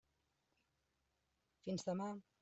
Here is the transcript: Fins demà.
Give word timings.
Fins 1.69 1.87
demà. 1.91 2.09